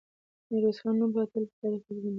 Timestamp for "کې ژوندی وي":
1.85-2.09